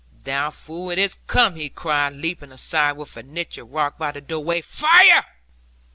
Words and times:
'Thou 0.23 0.49
fool, 0.49 0.89
it 0.89 0.97
is 0.97 1.19
come,' 1.27 1.53
he 1.55 1.69
cried, 1.69 2.13
leaping 2.13 2.51
aside 2.51 2.97
into 2.97 3.13
the 3.13 3.21
niche 3.21 3.59
of 3.59 3.71
rock 3.71 3.99
by 3.99 4.11
the 4.11 4.19
doorway; 4.19 4.59
'Fire!' 4.59 5.27